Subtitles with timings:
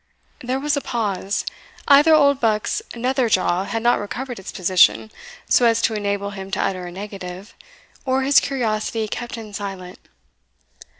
[0.39, 1.45] There was a pause
[1.87, 5.11] either Oldbuck's nether jaw had not recovered its position,
[5.47, 7.53] so as to enable him to utter a negative,
[8.03, 9.99] or his curiosity kept him silent.